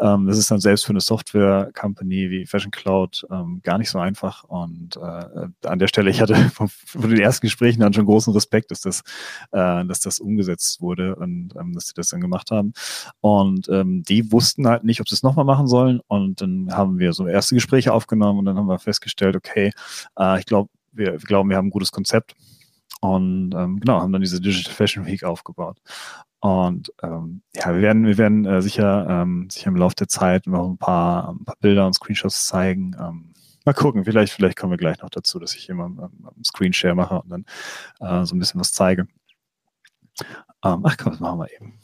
Ähm, 0.00 0.26
das 0.26 0.38
ist 0.38 0.50
dann 0.50 0.58
selbst 0.58 0.84
für 0.84 0.90
eine 0.90 1.00
Software-Company 1.00 2.30
wie 2.30 2.46
Fashion 2.46 2.72
Cloud 2.72 3.24
ähm, 3.30 3.60
gar 3.62 3.78
nicht 3.78 3.90
so 3.90 3.98
einfach. 4.00 4.42
Und 4.44 4.96
äh, 4.96 5.48
an 5.66 5.78
der 5.78 5.86
Stelle, 5.86 6.10
ich 6.10 6.20
hatte 6.20 6.34
von, 6.52 6.68
von, 6.68 7.08
den 7.08 7.20
ersten 7.20 7.46
Gesprächen 7.46 7.80
dann 7.80 7.92
schon 7.92 8.06
großen 8.06 8.32
Respekt, 8.32 8.72
dass 8.72 8.80
das, 8.80 9.02
äh, 9.52 9.84
dass 9.84 10.00
das 10.00 10.18
umgesetzt 10.18 10.80
wurde 10.80 11.14
und 11.14 11.54
ähm, 11.56 11.72
dass 11.72 11.86
sie 11.86 11.94
das 11.94 12.08
dann 12.08 12.20
gemacht 12.20 12.50
haben. 12.50 12.72
Und 13.20 13.68
ähm, 13.68 14.02
die 14.02 14.32
wussten 14.32 14.66
halt 14.66 14.82
nicht, 14.82 15.00
ob 15.00 15.08
sie 15.08 15.14
es 15.14 15.22
nochmal 15.22 15.44
machen 15.44 15.68
sollen. 15.68 16.00
Und 16.08 16.40
dann 16.40 16.72
haben 16.72 16.98
wir 16.98 17.12
so 17.12 17.28
erste 17.28 17.54
Gespräche 17.54 17.92
aufgenommen 17.92 18.40
und 18.40 18.46
dann 18.46 18.56
haben 18.56 18.66
wir 18.66 18.80
festgestellt, 18.80 19.36
okay, 19.36 19.70
äh, 20.18 20.40
ich 20.40 20.46
glaube, 20.46 20.70
wir, 20.90 21.12
wir 21.12 21.18
glauben, 21.18 21.50
wir 21.50 21.56
haben 21.56 21.68
ein 21.68 21.70
gutes 21.70 21.92
Konzept 21.92 22.34
und 23.00 23.54
ähm, 23.54 23.80
genau, 23.80 24.00
haben 24.00 24.12
dann 24.12 24.22
diese 24.22 24.40
Digital 24.40 24.74
Fashion 24.74 25.06
Week 25.06 25.24
aufgebaut. 25.24 25.78
Und 26.40 26.92
ähm, 27.02 27.42
ja, 27.54 27.74
wir 27.74 27.82
werden, 27.82 28.06
wir 28.06 28.16
werden 28.16 28.44
äh, 28.44 28.62
sicher, 28.62 29.06
ähm, 29.08 29.48
sicher 29.50 29.68
im 29.68 29.76
Laufe 29.76 29.96
der 29.96 30.08
Zeit 30.08 30.46
noch 30.46 30.68
ein 30.68 30.78
paar, 30.78 31.30
ein 31.30 31.44
paar 31.44 31.56
Bilder 31.60 31.86
und 31.86 31.94
Screenshots 31.94 32.46
zeigen. 32.46 32.96
Ähm, 32.98 33.32
mal 33.64 33.72
gucken, 33.74 34.04
vielleicht, 34.04 34.32
vielleicht 34.32 34.56
kommen 34.56 34.72
wir 34.72 34.78
gleich 34.78 35.00
noch 35.02 35.10
dazu, 35.10 35.38
dass 35.38 35.54
ich 35.54 35.68
immer 35.68 35.86
ähm, 35.86 36.44
Screenshare 36.44 36.94
mache 36.94 37.20
und 37.20 37.28
dann 37.28 37.44
äh, 38.00 38.24
so 38.24 38.36
ein 38.36 38.38
bisschen 38.38 38.60
was 38.60 38.72
zeige. 38.72 39.08
Ähm, 40.64 40.82
ach 40.84 40.96
komm, 40.96 41.12
das 41.12 41.20
machen 41.20 41.40
wir 41.40 41.52
eben. 41.52 41.78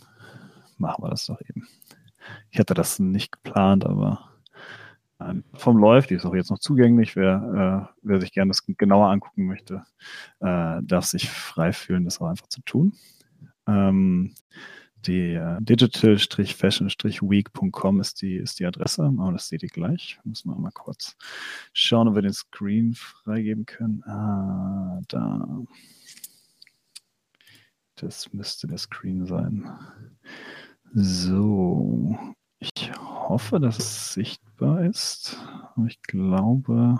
Machen 0.78 1.04
wir 1.04 1.10
das 1.10 1.26
doch 1.26 1.40
eben. 1.40 1.66
Ich 2.50 2.58
hatte 2.58 2.74
das 2.74 2.98
nicht 2.98 3.32
geplant, 3.32 3.84
aber 3.84 4.30
vom 5.54 5.78
läuft, 5.78 6.10
die 6.10 6.14
ist 6.14 6.24
auch 6.24 6.34
jetzt 6.34 6.50
noch 6.50 6.58
zugänglich. 6.58 7.14
Wer, 7.16 7.90
äh, 7.92 7.94
wer 8.02 8.20
sich 8.20 8.32
gerne 8.32 8.50
das 8.50 8.64
genauer 8.66 9.10
angucken 9.10 9.46
möchte, 9.46 9.84
äh, 10.40 10.80
darf 10.82 11.04
sich 11.04 11.30
frei 11.30 11.72
fühlen, 11.72 12.04
das 12.04 12.20
auch 12.20 12.26
einfach 12.26 12.48
zu 12.48 12.62
tun. 12.62 12.94
Ähm, 13.66 14.34
die 15.06 15.34
äh, 15.34 15.58
digital-fashion-week.com 15.60 18.00
ist 18.00 18.22
die, 18.22 18.36
ist 18.36 18.58
die 18.58 18.64
Adresse, 18.66 19.04
aber 19.04 19.32
das 19.32 19.48
seht 19.48 19.62
ihr 19.62 19.68
gleich. 19.68 20.18
Müssen 20.24 20.50
wir 20.50 20.56
mal 20.56 20.72
kurz 20.72 21.16
schauen, 21.72 22.08
ob 22.08 22.14
wir 22.14 22.22
den 22.22 22.32
Screen 22.32 22.94
freigeben 22.94 23.66
können. 23.66 24.02
Ah, 24.04 25.00
da. 25.08 25.46
Das 27.96 28.32
müsste 28.32 28.66
der 28.66 28.78
Screen 28.78 29.26
sein. 29.26 29.70
So, 30.94 32.16
ich 32.64 32.92
hoffe, 32.98 33.60
dass 33.60 33.78
es 33.78 34.14
sichtbar 34.14 34.84
ist. 34.84 35.38
Aber 35.74 35.86
ich 35.86 36.00
glaube, 36.02 36.98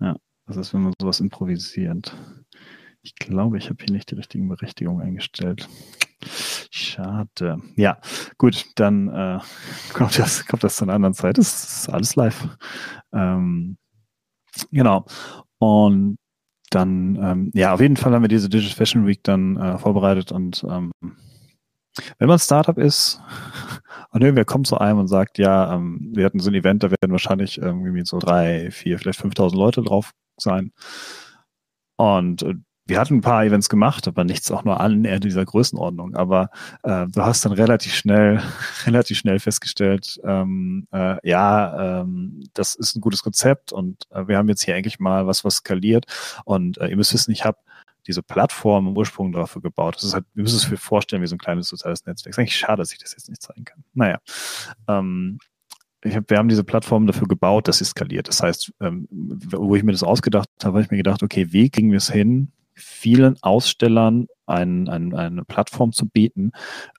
ja, 0.00 0.16
das 0.46 0.56
ist, 0.56 0.74
wenn 0.74 0.82
man 0.82 0.94
sowas 1.00 1.20
improvisiert. 1.20 2.14
Ich 3.02 3.14
glaube, 3.14 3.58
ich 3.58 3.70
habe 3.70 3.82
hier 3.84 3.94
nicht 3.94 4.10
die 4.10 4.16
richtigen 4.16 4.48
Berechtigungen 4.48 5.06
eingestellt. 5.06 5.68
Schade. 6.70 7.58
Ja, 7.76 7.98
gut, 8.36 8.66
dann 8.76 9.08
äh, 9.08 9.38
kommt, 9.94 10.18
das, 10.18 10.46
kommt 10.46 10.64
das 10.64 10.76
zu 10.76 10.84
einer 10.84 10.94
anderen 10.94 11.14
Zeit. 11.14 11.38
Das 11.38 11.80
ist 11.80 11.88
alles 11.88 12.16
live. 12.16 12.48
Ähm, 13.12 13.76
genau. 14.70 15.06
Und 15.58 16.18
dann, 16.70 17.16
ähm, 17.16 17.50
ja, 17.54 17.72
auf 17.72 17.80
jeden 17.80 17.96
Fall 17.96 18.12
haben 18.12 18.22
wir 18.22 18.28
diese 18.28 18.48
Digital 18.48 18.76
Fashion 18.76 19.06
Week 19.06 19.22
dann 19.24 19.56
äh, 19.56 19.78
vorbereitet 19.78 20.32
und 20.32 20.64
ähm, 20.68 20.92
wenn 22.18 22.28
man 22.28 22.38
Startup 22.38 22.76
ist 22.76 23.20
und 24.10 24.22
irgendwer 24.22 24.44
kommt 24.44 24.66
zu 24.66 24.78
einem 24.78 24.98
und 24.98 25.08
sagt, 25.08 25.38
ja, 25.38 25.74
ähm, 25.74 26.12
wir 26.14 26.24
hatten 26.24 26.40
so 26.40 26.50
ein 26.50 26.54
Event, 26.54 26.82
da 26.82 26.90
werden 26.90 27.12
wahrscheinlich 27.12 27.58
irgendwie 27.58 28.04
so 28.04 28.18
drei, 28.18 28.70
vier, 28.70 28.98
vielleicht 28.98 29.20
5000 29.20 29.58
Leute 29.58 29.82
drauf 29.82 30.12
sein. 30.38 30.72
Und 31.96 32.42
äh, 32.42 32.54
wir 32.88 32.98
hatten 32.98 33.16
ein 33.16 33.20
paar 33.20 33.44
Events 33.44 33.68
gemacht, 33.68 34.08
aber 34.08 34.24
nichts 34.24 34.50
auch 34.50 34.64
nur 34.64 34.80
an 34.80 35.04
in 35.04 35.20
dieser 35.20 35.44
Größenordnung. 35.44 36.14
Aber 36.16 36.48
äh, 36.84 37.06
du 37.06 37.22
hast 37.22 37.44
dann 37.44 37.52
relativ 37.52 37.94
schnell, 37.94 38.40
relativ 38.86 39.18
schnell 39.18 39.38
festgestellt, 39.40 40.18
ähm, 40.24 40.86
äh, 40.90 41.16
ja, 41.22 42.00
ähm, 42.00 42.44
das 42.54 42.74
ist 42.74 42.96
ein 42.96 43.02
gutes 43.02 43.22
Konzept 43.22 43.72
und 43.72 44.04
äh, 44.10 44.26
wir 44.26 44.38
haben 44.38 44.48
jetzt 44.48 44.64
hier 44.64 44.74
eigentlich 44.74 45.00
mal 45.00 45.26
was, 45.26 45.44
was 45.44 45.56
skaliert. 45.56 46.06
Und 46.46 46.78
äh, 46.78 46.88
ihr 46.88 46.96
müsst 46.96 47.12
wissen, 47.12 47.30
ich 47.30 47.44
habe 47.44 47.58
diese 48.08 48.22
Plattform 48.22 48.88
im 48.88 48.96
Ursprung 48.96 49.32
dafür 49.32 49.62
gebaut. 49.62 49.96
Das 49.96 50.04
ist 50.04 50.14
halt, 50.14 50.24
wir 50.34 50.42
müssen 50.42 50.56
es 50.56 50.62
sich 50.62 50.80
vorstellen 50.80 51.22
wie 51.22 51.26
so 51.26 51.36
ein 51.36 51.38
kleines 51.38 51.68
soziales 51.68 52.04
Netzwerk. 52.06 52.32
ist 52.32 52.38
eigentlich 52.38 52.56
schade, 52.56 52.78
dass 52.78 52.92
ich 52.92 52.98
das 52.98 53.12
jetzt 53.12 53.28
nicht 53.28 53.42
zeigen 53.42 53.64
kann. 53.64 53.84
Naja. 53.94 54.18
Ähm, 54.88 55.38
hab, 56.04 56.30
wir 56.30 56.38
haben 56.38 56.48
diese 56.48 56.64
Plattform 56.64 57.06
dafür 57.06 57.28
gebaut, 57.28 57.68
dass 57.68 57.78
sie 57.78 57.84
skaliert. 57.84 58.28
Das 58.28 58.42
heißt, 58.42 58.72
ähm, 58.80 59.06
wo 59.10 59.74
ich 59.76 59.82
mir 59.82 59.92
das 59.92 60.02
ausgedacht 60.02 60.48
habe, 60.62 60.74
habe 60.74 60.82
ich 60.82 60.90
mir 60.90 60.96
gedacht, 60.96 61.22
okay, 61.22 61.52
wie 61.52 61.70
kriegen 61.70 61.90
wir 61.90 61.98
es 61.98 62.10
hin, 62.10 62.52
vielen 62.78 63.36
Ausstellern 63.42 64.26
ein, 64.48 64.88
ein, 64.88 65.14
eine 65.14 65.44
Plattform 65.44 65.92
zu 65.92 66.08
bieten, 66.08 66.52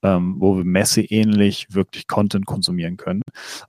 ähm, 0.03 0.35
wo 0.37 0.57
wir 0.57 0.63
messeähnlich 0.63 1.67
wirklich 1.73 2.07
Content 2.07 2.45
konsumieren 2.45 2.97
können. 2.97 3.21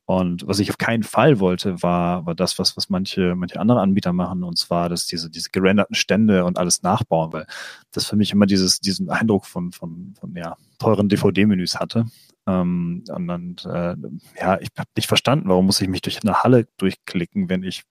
Und 0.04 0.46
was 0.46 0.58
ich 0.58 0.70
auf 0.70 0.78
keinen 0.78 1.02
Fall 1.02 1.40
wollte, 1.40 1.82
war, 1.82 2.26
war 2.26 2.34
das, 2.34 2.58
was, 2.58 2.76
was 2.76 2.90
manche, 2.90 3.34
manche 3.34 3.58
andere 3.58 3.80
Anbieter 3.80 4.12
machen, 4.12 4.44
und 4.44 4.58
zwar, 4.58 4.88
dass 4.88 5.06
diese, 5.06 5.30
diese 5.30 5.50
gerenderten 5.50 5.94
Stände 5.94 6.44
und 6.44 6.58
alles 6.58 6.82
nachbauen, 6.82 7.32
weil 7.32 7.46
das 7.92 8.06
für 8.06 8.16
mich 8.16 8.32
immer 8.32 8.46
dieses, 8.46 8.80
diesen 8.80 9.08
Eindruck 9.08 9.46
von, 9.46 9.72
von, 9.72 10.14
von 10.18 10.34
ja, 10.36 10.56
teuren 10.78 11.08
DVD-Menüs 11.08 11.76
hatte. 11.80 12.06
Ähm, 12.46 13.04
und 13.08 13.26
dann, 13.26 13.56
äh, 13.64 13.96
ja, 14.40 14.60
ich 14.60 14.68
habe 14.78 14.90
nicht 14.96 15.08
verstanden, 15.08 15.48
warum 15.48 15.66
muss 15.66 15.80
ich 15.80 15.88
mich 15.88 16.02
durch 16.02 16.22
eine 16.22 16.42
Halle 16.42 16.68
durchklicken, 16.76 17.48
wenn 17.48 17.62
ich 17.62 17.84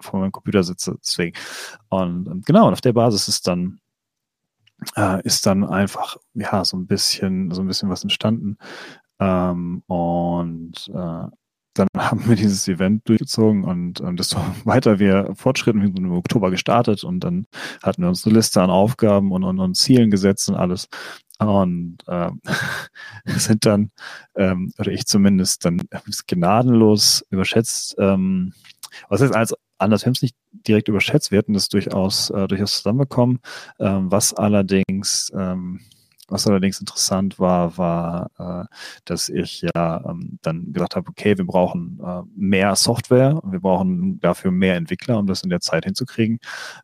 vor 0.00 0.20
meinem 0.20 0.32
Computer 0.32 0.62
sitze. 0.62 0.96
Deswegen. 1.02 1.36
Und, 1.88 2.28
und 2.28 2.46
genau, 2.46 2.66
und 2.66 2.72
auf 2.72 2.80
der 2.80 2.92
Basis 2.92 3.28
ist 3.28 3.46
dann 3.46 3.80
äh, 4.96 5.22
ist 5.24 5.46
dann 5.46 5.64
einfach 5.64 6.16
ja 6.34 6.64
so 6.64 6.76
ein 6.76 6.86
bisschen 6.86 7.50
so 7.52 7.62
ein 7.62 7.66
bisschen 7.66 7.90
was 7.90 8.02
entstanden. 8.02 8.58
Ähm, 9.20 9.82
und 9.86 10.88
äh, 10.94 11.28
dann 11.78 11.88
haben 11.96 12.28
wir 12.28 12.36
dieses 12.36 12.66
Event 12.68 13.08
durchgezogen 13.08 13.64
und, 13.64 14.00
und 14.00 14.18
desto 14.18 14.38
weiter 14.64 14.98
wir 14.98 15.32
fortschritten, 15.34 15.80
wir 15.80 15.88
sind 15.88 15.98
im 15.98 16.12
Oktober 16.12 16.50
gestartet 16.50 17.04
und 17.04 17.20
dann 17.20 17.46
hatten 17.82 18.02
wir 18.02 18.08
uns 18.08 18.26
eine 18.26 18.34
Liste 18.34 18.62
an 18.62 18.70
Aufgaben 18.70 19.32
und, 19.32 19.44
und, 19.44 19.58
und 19.58 19.76
Zielen 19.76 20.10
gesetzt 20.10 20.48
und 20.48 20.56
alles. 20.56 20.88
Und 21.38 21.98
ähm, 22.08 22.40
sind 23.26 23.64
dann, 23.64 23.90
ähm, 24.34 24.72
oder 24.78 24.90
ich 24.90 25.06
zumindest, 25.06 25.64
dann 25.64 25.80
gnadenlos 26.26 27.24
überschätzt, 27.30 27.94
ähm, 27.98 28.52
was 29.08 29.20
heißt 29.20 29.36
als 29.36 29.54
anders, 29.78 30.06
es 30.06 30.22
nicht 30.22 30.36
direkt 30.52 30.88
überschätzt, 30.88 31.30
wir 31.30 31.38
hätten 31.38 31.54
das 31.54 31.68
durchaus, 31.68 32.30
äh, 32.30 32.46
durchaus 32.48 32.78
zusammenbekommen. 32.78 33.40
Ähm, 33.78 34.10
was 34.10 34.34
allerdings 34.34 35.32
ähm, 35.34 35.80
was 36.28 36.46
allerdings 36.46 36.78
interessant 36.78 37.38
war, 37.38 37.78
war, 37.78 38.30
äh, 38.38 38.74
dass 39.06 39.28
ich 39.30 39.62
ja 39.62 40.04
ähm, 40.08 40.38
dann 40.42 40.72
gesagt 40.72 40.94
habe, 40.94 41.08
okay, 41.08 41.38
wir 41.38 41.46
brauchen 41.46 41.98
äh, 42.04 42.22
mehr 42.36 42.76
Software 42.76 43.42
und 43.42 43.52
wir 43.52 43.60
brauchen 43.60 44.20
dafür 44.20 44.50
mehr 44.50 44.76
Entwickler, 44.76 45.18
um 45.18 45.26
das 45.26 45.42
in 45.42 45.50
der 45.50 45.60
Zeit 45.60 45.84
hinzukriegen. 45.84 46.38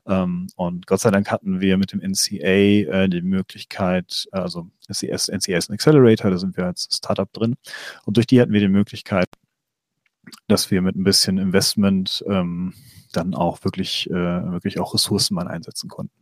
Ähm, 0.07 0.49
und 0.57 0.87
Gott 0.87 1.01
sei 1.01 1.11
Dank 1.11 1.31
hatten 1.31 1.61
wir 1.61 1.77
mit 1.77 1.93
dem 1.93 2.01
NCA 2.01 3.05
äh, 3.05 3.09
die 3.09 3.23
Möglichkeit, 3.23 4.27
also 4.33 4.71
NCS, 4.89 5.29
NCA 5.29 5.59
ist 5.59 5.71
ein 5.71 5.75
Accelerator, 5.75 6.31
da 6.31 6.39
sind 6.39 6.57
wir 6.57 6.65
als 6.65 6.89
Startup 6.91 7.31
drin. 7.33 7.57
Und 8.07 8.17
durch 8.17 8.27
die 8.27 8.41
hatten 8.41 8.53
wir 8.53 8.61
die 8.61 8.69
Möglichkeit, 8.69 9.29
dass 10.49 10.71
wir 10.71 10.83
mit 10.83 10.97
ein 10.97 11.05
bisschen 11.05 11.39
Investment 11.39 12.25
ähm, 12.29 12.75
dann 13.13 13.35
auch 13.35 13.65
wirklich, 13.65 14.09
äh, 14.11 14.15
wirklich 14.15 14.81
auch 14.81 14.95
Ressourcen 14.95 15.35
mal 15.35 15.49
einsetzen 15.49 15.89
konnten. 15.89 16.15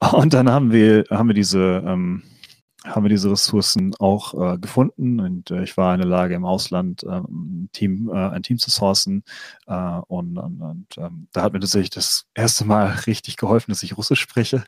Und 0.12 0.32
dann 0.32 0.48
haben 0.50 0.72
wir, 0.72 1.04
haben 1.10 1.28
wir 1.28 1.34
diese, 1.34 1.82
ähm, 1.86 2.22
haben 2.84 3.04
wir 3.04 3.10
diese 3.10 3.30
Ressourcen 3.30 3.94
auch 3.98 4.54
äh, 4.54 4.58
gefunden 4.58 5.20
und 5.20 5.50
äh, 5.50 5.62
ich 5.62 5.76
war 5.76 5.94
in 5.94 6.00
der 6.00 6.08
Lage 6.08 6.34
im 6.34 6.44
Ausland 6.44 7.02
äh, 7.02 7.08
ein 7.08 7.68
Team 7.72 8.08
äh, 8.08 8.30
ein 8.30 8.42
Team 8.42 8.58
zu 8.58 8.70
sourcen 8.70 9.22
äh, 9.66 10.00
und, 10.08 10.38
und, 10.38 10.62
und 10.62 10.86
ähm, 10.96 11.28
da 11.32 11.42
hat 11.42 11.52
mir 11.52 11.60
tatsächlich 11.60 11.90
das 11.90 12.26
erste 12.34 12.64
Mal 12.64 12.86
richtig 13.06 13.36
geholfen, 13.36 13.70
dass 13.70 13.82
ich 13.82 13.96
Russisch 13.96 14.20
spreche 14.20 14.64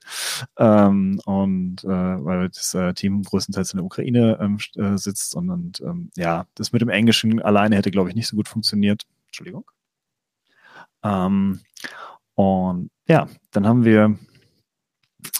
ähm, 0.58 1.20
und 1.24 1.84
äh, 1.84 1.88
weil 1.88 2.50
das 2.50 2.76
Team 2.96 3.22
größtenteils 3.22 3.72
in 3.72 3.78
der 3.78 3.86
Ukraine 3.86 4.38
ähm, 4.40 4.58
äh, 4.76 4.98
sitzt 4.98 5.34
und, 5.34 5.50
und 5.50 5.80
ähm, 5.80 6.10
ja 6.16 6.46
das 6.54 6.72
mit 6.72 6.82
dem 6.82 6.90
Englischen 6.90 7.40
alleine 7.40 7.76
hätte 7.76 7.90
glaube 7.90 8.10
ich 8.10 8.14
nicht 8.14 8.28
so 8.28 8.36
gut 8.36 8.48
funktioniert. 8.48 9.04
Entschuldigung. 9.26 9.64
Ähm, 11.02 11.60
und 12.34 12.90
ja, 13.08 13.28
dann 13.50 13.66
haben 13.66 13.84
wir 13.84 14.18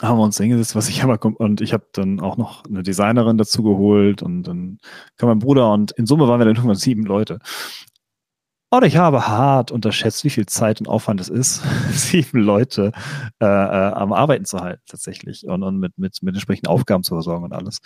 haben 0.01 0.19
wir 0.19 0.25
uns 0.25 0.39
hingesetzt, 0.39 0.75
was 0.75 0.89
ich 0.89 1.03
aber 1.03 1.19
und 1.41 1.61
ich 1.61 1.73
habe 1.73 1.87
dann 1.93 2.21
auch 2.21 2.37
noch 2.37 2.65
eine 2.65 2.83
Designerin 2.83 3.39
dazu 3.39 3.63
geholt 3.63 4.23
und 4.23 4.45
dann 4.45 4.79
kam 5.17 5.29
mein 5.29 5.39
Bruder 5.39 5.73
und 5.73 5.93
in 5.93 6.07
Summe 6.07 6.29
waren 6.29 6.41
wir 6.41 6.45
dann 6.45 6.57
irgendwann 6.57 6.77
sieben 6.77 7.05
Leute. 7.05 7.39
Und 8.71 8.85
ich 8.85 8.97
habe 8.97 9.29
hart 9.29 9.71
unterschätzt, 9.71 10.25
wie 10.25 10.31
viel 10.31 10.47
Zeit 10.47 10.81
und 10.81 10.89
Aufwand 10.89 11.21
es 11.21 11.29
ist, 11.29 11.63
sieben 11.91 12.41
Leute 12.41 12.93
äh, 13.39 13.45
äh, 13.45 13.93
am 13.93 14.15
Arbeiten 14.15 14.47
zu 14.47 14.61
halten 14.61 14.81
tatsächlich 14.87 15.47
und, 15.47 15.63
und 15.63 15.79
mit, 15.79 15.99
mit, 15.99 16.23
mit 16.23 16.35
entsprechenden 16.35 16.69
Aufgaben 16.69 17.03
zu 17.03 17.15
versorgen 17.15 17.45
und 17.45 17.53
alles. 17.53 17.81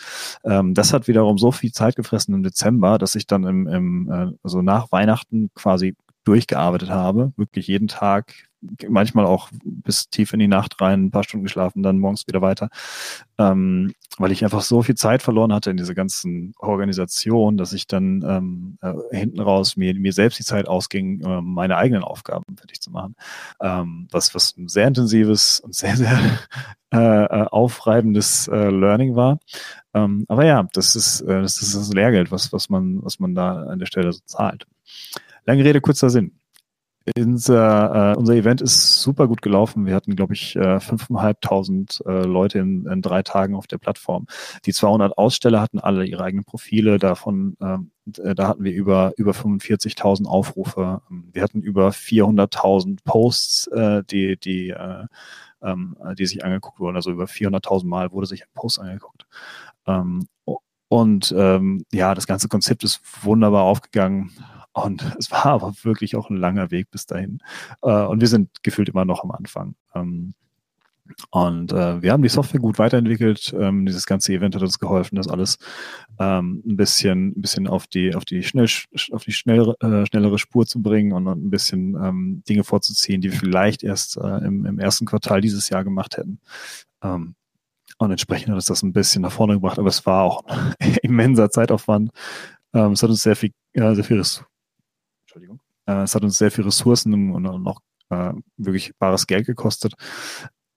Ähm, 0.44 0.74
das 0.74 0.92
hat 0.92 1.08
wiederum 1.08 1.38
so 1.38 1.50
viel 1.50 1.72
Zeit 1.72 1.96
gefressen 1.96 2.34
im 2.34 2.44
Dezember, 2.44 2.98
dass 2.98 3.16
ich 3.16 3.26
dann 3.26 3.42
im, 3.42 3.66
im 3.66 4.10
äh, 4.12 4.32
also 4.44 4.62
nach 4.62 4.92
Weihnachten 4.92 5.50
quasi 5.56 5.96
durchgearbeitet 6.22 6.90
habe, 6.90 7.32
wirklich 7.36 7.66
jeden 7.66 7.88
Tag 7.88 8.45
manchmal 8.88 9.26
auch 9.26 9.50
bis 9.64 10.08
tief 10.08 10.32
in 10.32 10.40
die 10.40 10.48
Nacht 10.48 10.80
rein, 10.80 11.06
ein 11.06 11.10
paar 11.10 11.24
Stunden 11.24 11.44
geschlafen, 11.44 11.82
dann 11.82 11.98
morgens 11.98 12.26
wieder 12.26 12.42
weiter, 12.42 12.68
ähm, 13.38 13.92
weil 14.18 14.32
ich 14.32 14.44
einfach 14.44 14.62
so 14.62 14.82
viel 14.82 14.94
Zeit 14.94 15.22
verloren 15.22 15.52
hatte 15.52 15.70
in 15.70 15.76
dieser 15.76 15.94
ganzen 15.94 16.54
Organisation, 16.58 17.56
dass 17.56 17.72
ich 17.72 17.86
dann 17.86 18.24
ähm, 18.26 18.78
äh, 18.80 19.16
hinten 19.16 19.40
raus 19.40 19.76
mir, 19.76 19.94
mir 19.94 20.12
selbst 20.12 20.38
die 20.38 20.44
Zeit 20.44 20.68
ausging, 20.68 21.20
äh, 21.22 21.40
meine 21.42 21.76
eigenen 21.76 22.02
Aufgaben 22.02 22.44
fertig 22.56 22.80
zu 22.80 22.90
machen. 22.90 23.14
Ähm, 23.60 24.08
was, 24.10 24.34
was 24.34 24.56
ein 24.56 24.68
sehr 24.68 24.88
intensives 24.88 25.60
und 25.60 25.74
sehr, 25.74 25.96
sehr 25.96 26.18
äh, 26.94 26.98
äh, 26.98 27.46
aufreibendes 27.50 28.48
äh, 28.48 28.70
Learning 28.70 29.16
war. 29.16 29.38
Ähm, 29.92 30.24
aber 30.28 30.44
ja, 30.44 30.66
das 30.72 30.96
ist, 30.96 31.20
äh, 31.22 31.42
das 31.42 31.60
ist 31.60 31.74
das 31.74 31.92
Lehrgeld, 31.92 32.30
was, 32.30 32.52
was 32.52 32.68
man, 32.68 33.02
was 33.02 33.18
man 33.18 33.34
da 33.34 33.64
an 33.64 33.78
der 33.78 33.86
Stelle 33.86 34.12
so 34.12 34.20
zahlt. 34.24 34.66
Lange 35.44 35.64
Rede, 35.64 35.80
kurzer 35.80 36.10
Sinn 36.10 36.32
unser, 37.16 38.12
äh, 38.12 38.16
unser 38.16 38.34
Event 38.34 38.60
ist 38.60 39.00
super 39.00 39.28
gut 39.28 39.42
gelaufen. 39.42 39.86
Wir 39.86 39.94
hatten, 39.94 40.16
glaube 40.16 40.34
ich, 40.34 40.56
äh, 40.56 40.78
5.500 40.78 42.04
äh, 42.04 42.26
Leute 42.26 42.58
in, 42.58 42.86
in 42.86 43.02
drei 43.02 43.22
Tagen 43.22 43.54
auf 43.54 43.66
der 43.66 43.78
Plattform. 43.78 44.26
Die 44.64 44.72
200 44.72 45.16
Aussteller 45.16 45.60
hatten 45.60 45.78
alle 45.78 46.04
ihre 46.04 46.24
eigenen 46.24 46.44
Profile. 46.44 46.98
Davon, 46.98 47.56
ähm, 47.60 47.92
äh, 48.18 48.34
da 48.34 48.48
hatten 48.48 48.64
wir 48.64 48.72
über, 48.72 49.12
über 49.16 49.32
45.000 49.32 50.26
Aufrufe. 50.26 51.02
Wir 51.32 51.42
hatten 51.42 51.62
über 51.62 51.90
400.000 51.90 52.98
Posts, 53.04 53.68
äh, 53.68 54.02
die, 54.04 54.36
die, 54.36 54.70
äh, 54.70 55.06
ähm, 55.62 55.96
die 56.18 56.26
sich 56.26 56.44
angeguckt 56.44 56.80
wurden. 56.80 56.96
Also 56.96 57.12
über 57.12 57.24
400.000 57.24 57.86
Mal 57.86 58.10
wurde 58.10 58.26
sich 58.26 58.42
ein 58.42 58.50
Post 58.54 58.80
angeguckt. 58.80 59.26
Ähm, 59.86 60.26
und 60.88 61.34
ähm, 61.36 61.84
ja, 61.92 62.14
das 62.14 62.26
ganze 62.26 62.48
Konzept 62.48 62.84
ist 62.84 63.00
wunderbar 63.22 63.62
aufgegangen 63.62 64.32
und 64.76 65.02
es 65.18 65.30
war 65.30 65.46
aber 65.46 65.72
wirklich 65.82 66.16
auch 66.16 66.30
ein 66.30 66.36
langer 66.36 66.70
Weg 66.70 66.90
bis 66.90 67.06
dahin. 67.06 67.38
Äh, 67.82 68.04
und 68.04 68.20
wir 68.20 68.28
sind 68.28 68.62
gefühlt 68.62 68.88
immer 68.88 69.04
noch 69.04 69.24
am 69.24 69.30
Anfang. 69.30 69.74
Ähm, 69.94 70.34
und 71.30 71.72
äh, 71.72 72.02
wir 72.02 72.12
haben 72.12 72.22
die 72.22 72.28
Software 72.28 72.60
gut 72.60 72.78
weiterentwickelt. 72.78 73.54
Ähm, 73.58 73.86
dieses 73.86 74.06
ganze 74.06 74.32
Event 74.32 74.54
hat 74.56 74.62
uns 74.62 74.80
geholfen, 74.80 75.16
das 75.16 75.28
alles 75.28 75.56
ähm, 76.18 76.62
ein 76.66 76.76
bisschen, 76.76 77.28
ein 77.28 77.40
bisschen 77.40 77.68
auf 77.68 77.86
die, 77.86 78.14
auf 78.14 78.24
die 78.24 78.42
schnell, 78.42 78.68
auf 79.12 79.24
die 79.24 79.32
schnellere, 79.32 79.76
äh, 79.80 80.04
schnellere 80.06 80.38
Spur 80.38 80.66
zu 80.66 80.82
bringen 80.82 81.12
und, 81.12 81.26
ein 81.26 81.50
bisschen 81.50 82.42
Dinge 82.48 82.64
vorzuziehen, 82.64 83.20
die 83.20 83.30
wir 83.30 83.38
vielleicht 83.38 83.84
erst 83.84 84.16
im, 84.16 84.66
im 84.66 84.78
ersten 84.78 85.06
Quartal 85.06 85.40
dieses 85.40 85.68
Jahr 85.70 85.84
gemacht 85.84 86.16
hätten. 86.16 86.40
Und 87.00 87.34
entsprechend 87.98 88.50
hat 88.50 88.58
es 88.58 88.66
das 88.66 88.82
ein 88.82 88.92
bisschen 88.92 89.22
nach 89.22 89.32
vorne 89.32 89.54
gebracht, 89.54 89.78
aber 89.78 89.88
es 89.88 90.04
war 90.06 90.24
auch 90.24 90.44
ein 90.80 90.96
immenser 91.02 91.50
Zeitaufwand. 91.50 92.10
Es 92.72 93.02
hat 93.02 93.10
uns 93.10 93.22
sehr 93.22 93.36
viel, 93.36 93.52
ja, 93.74 93.94
sehr 93.94 94.04
viel. 94.04 94.22
Äh, 95.86 96.02
es 96.02 96.14
hat 96.14 96.22
uns 96.22 96.38
sehr 96.38 96.50
viel 96.50 96.64
Ressourcen 96.64 97.32
und, 97.32 97.46
auch 97.66 97.80
äh, 98.10 98.32
wirklich 98.56 98.92
bares 98.98 99.26
Geld 99.26 99.46
gekostet. 99.46 99.94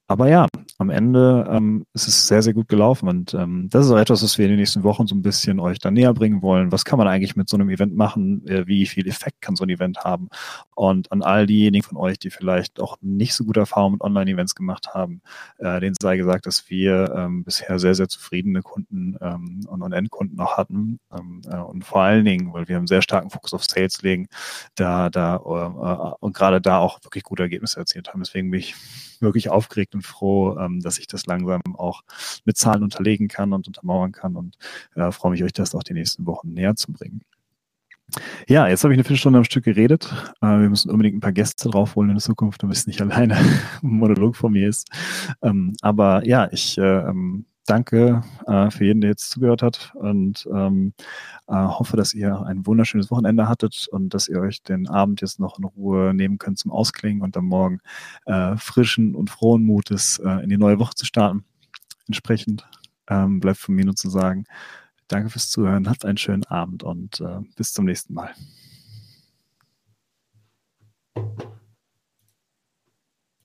Aber 0.09 0.27
ja, 0.27 0.47
am 0.79 0.89
Ende 0.89 1.47
ähm, 1.51 1.85
ist 1.93 2.07
es 2.07 2.25
sehr, 2.25 2.41
sehr 2.41 2.55
gut 2.55 2.67
gelaufen. 2.67 3.07
Und 3.07 3.35
ähm, 3.35 3.67
das 3.69 3.85
ist 3.85 3.91
auch 3.91 3.99
etwas, 3.99 4.23
was 4.23 4.39
wir 4.39 4.45
in 4.45 4.53
den 4.53 4.59
nächsten 4.59 4.81
Wochen 4.81 5.05
so 5.05 5.13
ein 5.13 5.21
bisschen 5.21 5.59
euch 5.59 5.77
da 5.77 5.91
näher 5.91 6.15
bringen 6.15 6.41
wollen. 6.41 6.71
Was 6.71 6.83
kann 6.83 6.97
man 6.97 7.07
eigentlich 7.07 7.35
mit 7.35 7.47
so 7.47 7.57
einem 7.57 7.69
Event 7.69 7.95
machen? 7.95 8.43
Äh, 8.47 8.65
wie 8.65 8.87
viel 8.87 9.07
Effekt 9.07 9.39
kann 9.39 9.55
so 9.55 9.65
ein 9.65 9.69
Event 9.69 9.99
haben? 9.99 10.29
Und 10.73 11.11
an 11.11 11.21
all 11.21 11.45
diejenigen 11.45 11.85
von 11.85 11.95
euch, 11.95 12.17
die 12.17 12.31
vielleicht 12.31 12.79
auch 12.79 12.97
nicht 13.01 13.35
so 13.35 13.43
gute 13.43 13.59
Erfahrungen 13.59 13.93
mit 13.93 14.01
Online-Events 14.01 14.55
gemacht 14.55 14.95
haben, 14.95 15.21
äh, 15.59 15.79
denen 15.79 15.95
sei 16.01 16.17
gesagt, 16.17 16.47
dass 16.47 16.71
wir 16.71 17.13
ähm, 17.15 17.43
bisher 17.43 17.77
sehr, 17.77 17.93
sehr 17.93 18.09
zufriedene 18.09 18.63
Kunden 18.63 19.15
ähm, 19.21 19.61
und, 19.67 19.83
und 19.83 19.91
Endkunden 19.91 20.39
auch 20.39 20.57
hatten. 20.57 20.99
Ähm, 21.15 21.43
äh, 21.47 21.57
und 21.57 21.85
vor 21.85 22.01
allen 22.01 22.25
Dingen, 22.25 22.51
weil 22.51 22.67
wir 22.67 22.77
einen 22.77 22.87
sehr 22.87 23.03
starken 23.03 23.29
Fokus 23.29 23.53
auf 23.53 23.63
Sales 23.63 24.01
legen, 24.01 24.27
da, 24.73 25.11
da 25.11 25.35
äh, 25.35 26.15
und 26.19 26.35
gerade 26.35 26.61
da 26.61 26.79
auch 26.79 27.03
wirklich 27.03 27.23
gute 27.23 27.43
Ergebnisse 27.43 27.79
erzielt 27.79 28.09
haben. 28.09 28.21
Deswegen 28.21 28.49
bin 28.49 28.59
ich 28.59 28.73
wirklich 29.21 29.49
aufgeregt 29.49 29.93
und 29.99 30.05
froh, 30.05 30.57
ähm, 30.57 30.79
dass 30.79 30.97
ich 30.97 31.07
das 31.07 31.25
langsam 31.25 31.61
auch 31.75 32.03
mit 32.45 32.57
Zahlen 32.57 32.83
unterlegen 32.83 33.27
kann 33.27 33.51
und 33.51 33.67
untermauern 33.67 34.13
kann 34.13 34.35
und 34.35 34.57
äh, 34.95 35.11
freue 35.11 35.31
mich, 35.31 35.43
euch 35.43 35.53
das 35.53 35.75
auch 35.75 35.83
die 35.83 35.93
nächsten 35.93 36.25
Wochen 36.25 36.53
näher 36.53 36.75
zu 36.75 36.91
bringen. 36.93 37.21
Ja, 38.47 38.67
jetzt 38.67 38.83
habe 38.83 38.93
ich 38.93 38.97
eine 38.97 39.03
Viertelstunde 39.03 39.37
am 39.37 39.45
Stück 39.45 39.65
geredet. 39.65 40.11
Äh, 40.41 40.47
wir 40.47 40.69
müssen 40.69 40.89
unbedingt 40.89 41.17
ein 41.17 41.21
paar 41.21 41.33
Gäste 41.33 41.69
draufholen 41.69 42.09
in 42.09 42.15
der 42.15 42.23
Zukunft, 42.23 42.63
damit 42.63 42.77
es 42.77 42.87
nicht 42.87 43.01
alleine 43.01 43.35
ein 43.35 43.59
Monolog 43.81 44.35
von 44.35 44.53
mir 44.53 44.69
ist. 44.69 44.89
Ähm, 45.41 45.75
aber 45.81 46.25
ja, 46.25 46.49
ich 46.51 46.77
äh, 46.77 46.81
ähm, 46.81 47.45
danke 47.69 48.23
äh, 48.47 48.71
für 48.71 48.85
jeden, 48.85 49.01
der 49.01 49.11
jetzt 49.11 49.29
zugehört 49.29 49.61
hat 49.61 49.91
und 49.95 50.47
ähm, 50.51 50.93
äh, 51.47 51.53
hoffe, 51.53 51.97
dass 51.97 52.13
ihr 52.13 52.41
ein 52.41 52.65
wunderschönes 52.65 53.11
Wochenende 53.11 53.47
hattet 53.47 53.87
und 53.91 54.13
dass 54.13 54.27
ihr 54.27 54.39
euch 54.39 54.63
den 54.63 54.87
Abend 54.87 55.21
jetzt 55.21 55.39
noch 55.39 55.59
in 55.59 55.65
Ruhe 55.65 56.13
nehmen 56.13 56.37
könnt 56.39 56.57
zum 56.57 56.71
Ausklingen 56.71 57.21
und 57.21 57.37
am 57.37 57.45
Morgen 57.45 57.79
äh, 58.25 58.55
frischen 58.57 59.15
und 59.15 59.29
frohen 59.29 59.63
Mutes 59.63 60.19
äh, 60.19 60.43
in 60.43 60.49
die 60.49 60.57
neue 60.57 60.79
Woche 60.79 60.95
zu 60.95 61.05
starten. 61.05 61.45
Entsprechend 62.07 62.67
ähm, 63.07 63.39
bleibt 63.39 63.59
von 63.59 63.75
mir 63.75 63.85
nur 63.85 63.95
zu 63.95 64.09
sagen, 64.09 64.45
danke 65.07 65.29
fürs 65.29 65.49
Zuhören, 65.49 65.87
habt 65.87 66.05
einen 66.05 66.17
schönen 66.17 66.45
Abend 66.45 66.83
und 66.83 67.21
äh, 67.21 67.39
bis 67.55 67.73
zum 67.73 67.85
nächsten 67.85 68.13
Mal. 68.13 68.33